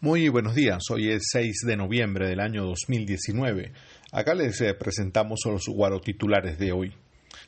Muy 0.00 0.28
buenos 0.28 0.54
días, 0.54 0.84
hoy 0.92 1.10
es 1.10 1.24
6 1.32 1.62
de 1.66 1.76
noviembre 1.76 2.28
del 2.28 2.38
año 2.38 2.64
2019. 2.66 3.72
Acá 4.12 4.32
les 4.32 4.60
eh, 4.60 4.72
presentamos 4.74 5.40
los 5.44 5.66
guarotitulares 5.66 6.56
de 6.56 6.70
hoy. 6.70 6.94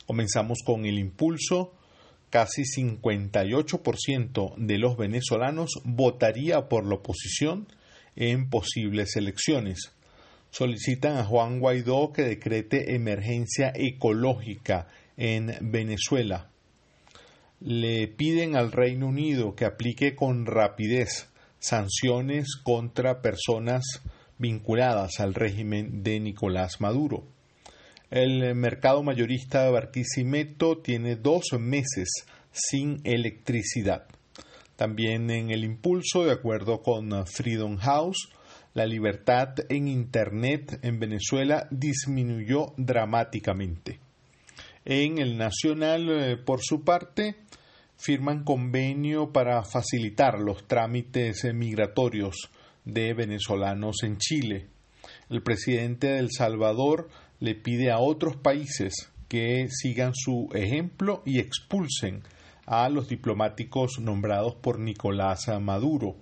Comenzamos 0.05 0.57
con 0.65 0.83
el 0.83 0.99
impulso. 0.99 1.73
Casi 2.29 2.63
58% 2.63 4.55
de 4.57 4.77
los 4.79 4.97
venezolanos 4.97 5.79
votaría 5.85 6.67
por 6.67 6.85
la 6.85 6.95
oposición 6.95 7.69
en 8.17 8.49
posibles 8.49 9.15
elecciones. 9.15 9.93
Solicitan 10.49 11.15
a 11.15 11.23
Juan 11.23 11.61
Guaidó 11.61 12.11
que 12.11 12.23
decrete 12.23 12.95
emergencia 12.95 13.71
ecológica 13.73 14.89
en 15.15 15.55
Venezuela. 15.61 16.49
Le 17.61 18.09
piden 18.09 18.57
al 18.57 18.73
Reino 18.73 19.07
Unido 19.07 19.55
que 19.55 19.63
aplique 19.63 20.15
con 20.15 20.45
rapidez 20.45 21.30
sanciones 21.61 22.57
contra 22.61 23.21
personas 23.21 23.83
vinculadas 24.37 25.19
al 25.19 25.33
régimen 25.33 26.03
de 26.03 26.19
Nicolás 26.19 26.81
Maduro. 26.81 27.23
El 28.09 28.55
mercado 28.55 29.03
mayorista 29.03 29.63
de 29.63 29.71
Barquisimeto 29.71 30.79
tiene 30.79 31.15
dos 31.15 31.45
meses 31.57 32.09
sin 32.51 32.99
electricidad. 33.05 34.05
También 34.75 35.29
en 35.29 35.51
el 35.51 35.63
impulso, 35.63 36.25
de 36.25 36.33
acuerdo 36.33 36.81
con 36.81 37.25
Freedom 37.27 37.77
House, 37.77 38.29
la 38.73 38.85
libertad 38.85 39.53
en 39.69 39.87
Internet 39.87 40.79
en 40.81 40.99
Venezuela 40.99 41.67
disminuyó 41.69 42.73
dramáticamente. 42.77 43.99
En 44.83 45.19
el 45.19 45.37
Nacional, 45.37 46.09
eh, 46.09 46.37
por 46.37 46.61
su 46.63 46.83
parte, 46.83 47.35
firman 48.01 48.43
convenio 48.43 49.31
para 49.31 49.63
facilitar 49.63 50.39
los 50.39 50.67
trámites 50.67 51.43
migratorios 51.53 52.49
de 52.83 53.13
venezolanos 53.13 53.97
en 54.03 54.17
Chile. 54.17 54.67
El 55.29 55.43
presidente 55.43 56.07
de 56.07 56.19
El 56.19 56.31
Salvador 56.31 57.09
le 57.39 57.53
pide 57.53 57.91
a 57.91 57.99
otros 57.99 58.37
países 58.37 59.11
que 59.29 59.67
sigan 59.69 60.13
su 60.15 60.49
ejemplo 60.53 61.21
y 61.25 61.39
expulsen 61.39 62.23
a 62.65 62.89
los 62.89 63.07
diplomáticos 63.07 63.99
nombrados 63.99 64.55
por 64.55 64.79
Nicolás 64.79 65.47
Maduro. 65.61 66.15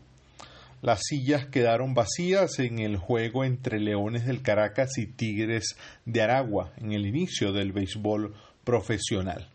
Las 0.81 1.03
sillas 1.03 1.45
quedaron 1.45 1.93
vacías 1.93 2.59
en 2.59 2.79
el 2.79 2.97
juego 2.97 3.45
entre 3.45 3.79
Leones 3.79 4.25
del 4.25 4.41
Caracas 4.41 4.97
y 4.97 5.07
Tigres 5.07 5.77
de 6.05 6.21
Aragua 6.21 6.73
en 6.77 6.91
el 6.91 7.05
inicio 7.05 7.53
del 7.53 7.71
béisbol 7.71 8.35
profesional. 8.65 9.49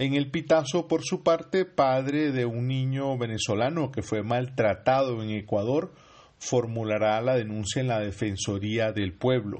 En 0.00 0.14
el 0.14 0.30
Pitazo, 0.30 0.88
por 0.88 1.02
su 1.04 1.22
parte, 1.22 1.66
padre 1.66 2.32
de 2.32 2.46
un 2.46 2.66
niño 2.68 3.18
venezolano 3.18 3.92
que 3.92 4.00
fue 4.00 4.22
maltratado 4.22 5.22
en 5.22 5.28
Ecuador, 5.28 5.92
formulará 6.38 7.20
la 7.20 7.36
denuncia 7.36 7.82
en 7.82 7.88
la 7.88 8.00
Defensoría 8.00 8.92
del 8.92 9.12
Pueblo. 9.12 9.58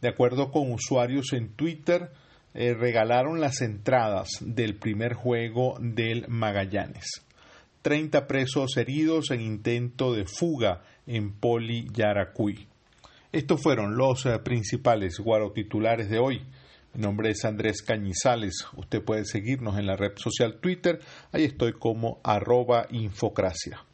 De 0.00 0.08
acuerdo 0.08 0.50
con 0.50 0.72
usuarios 0.72 1.32
en 1.34 1.50
Twitter, 1.54 2.10
eh, 2.52 2.74
regalaron 2.74 3.40
las 3.40 3.60
entradas 3.60 4.30
del 4.40 4.74
primer 4.74 5.14
juego 5.14 5.76
del 5.80 6.26
Magallanes. 6.26 7.24
Treinta 7.80 8.26
presos 8.26 8.76
heridos 8.76 9.30
en 9.30 9.40
intento 9.40 10.12
de 10.12 10.24
fuga 10.24 10.82
en 11.06 11.30
Poli 11.38 11.86
Yaracuy. 11.92 12.66
Estos 13.30 13.62
fueron 13.62 13.96
los 13.96 14.26
eh, 14.26 14.36
principales 14.40 15.20
guarotitulares 15.20 16.10
de 16.10 16.18
hoy. 16.18 16.42
Mi 16.94 17.02
nombre 17.02 17.30
es 17.30 17.44
Andrés 17.44 17.82
Cañizales. 17.82 18.66
Usted 18.76 19.02
puede 19.02 19.24
seguirnos 19.24 19.78
en 19.78 19.86
la 19.86 19.96
red 19.96 20.12
social 20.16 20.58
Twitter. 20.60 21.00
Ahí 21.30 21.44
estoy 21.44 21.72
como 21.72 22.20
arroba 22.24 22.86
infocracia. 22.90 23.84